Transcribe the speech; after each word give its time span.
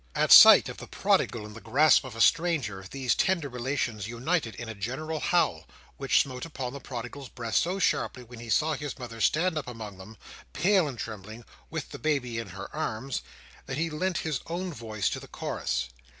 At 0.15 0.31
sight 0.31 0.67
of 0.67 0.77
the 0.77 0.87
prodigal 0.87 1.45
in 1.45 1.53
the 1.53 1.61
grasp 1.61 2.03
of 2.03 2.15
a 2.15 2.21
stranger, 2.21 2.83
these 2.89 3.13
tender 3.13 3.47
relations 3.49 4.07
united 4.07 4.55
in 4.55 4.67
a 4.67 4.73
general 4.73 5.19
howl, 5.19 5.67
which 5.97 6.23
smote 6.23 6.43
upon 6.43 6.73
the 6.73 6.79
prodigal's 6.79 7.29
breast 7.29 7.61
so 7.61 7.77
sharply 7.77 8.23
when 8.23 8.39
he 8.39 8.49
saw 8.49 8.73
his 8.73 8.97
mother 8.97 9.21
stand 9.21 9.59
up 9.59 9.67
among 9.67 9.99
them, 9.99 10.17
pale 10.53 10.87
and 10.87 10.97
trembling, 10.97 11.45
with 11.69 11.91
the 11.91 11.99
baby 11.99 12.39
in 12.39 12.49
her 12.49 12.75
arms, 12.75 13.21
that 13.67 13.77
he 13.77 13.91
lent 13.91 14.17
his 14.25 14.39
own 14.47 14.73
voice 14.73 15.07
to 15.11 15.19
the 15.19 15.27
chorus. 15.27 15.89